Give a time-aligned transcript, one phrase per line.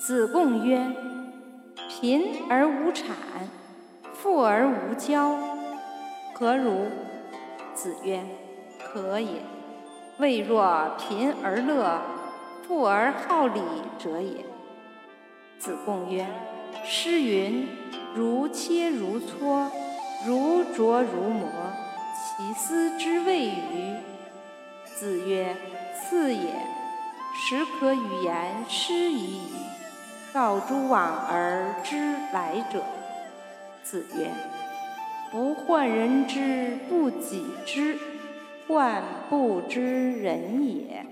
[0.00, 0.86] 子贡曰
[1.88, 3.16] ：“贫而无产，
[4.12, 5.34] 富而无骄，
[6.34, 6.88] 何如？”
[7.74, 8.22] 子曰
[8.84, 9.42] ：“可也。
[10.18, 12.00] 未若贫而乐，
[12.66, 13.60] 富而好礼
[13.98, 14.44] 者也。”
[15.58, 16.26] 子贡曰
[16.84, 17.66] ：“诗云
[18.14, 19.68] ：‘如切如磋，
[20.26, 21.48] 如琢如磨，
[22.14, 23.96] 其斯之谓与？’”
[24.84, 25.56] 子曰
[25.96, 26.52] ：“赐也。
[27.36, 29.33] 始可与言诗矣。
[30.34, 31.96] 告诸往而知
[32.32, 32.82] 来者。”
[33.84, 34.28] 子曰
[35.30, 37.96] ：“不患人之不己知，
[38.66, 41.06] 患不知人也。”